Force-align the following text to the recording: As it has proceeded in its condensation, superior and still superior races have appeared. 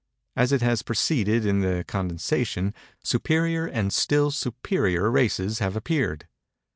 As 0.35 0.51
it 0.51 0.63
has 0.63 0.81
proceeded 0.81 1.45
in 1.45 1.63
its 1.63 1.85
condensation, 1.85 2.73
superior 3.03 3.67
and 3.67 3.93
still 3.93 4.31
superior 4.31 5.11
races 5.11 5.59
have 5.59 5.75
appeared. 5.75 6.27